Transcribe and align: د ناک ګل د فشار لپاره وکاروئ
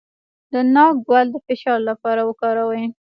د 0.51 0.53
ناک 0.75 0.95
ګل 1.09 1.27
د 1.31 1.35
فشار 1.47 1.79
لپاره 1.89 2.21
وکاروئ 2.29 2.83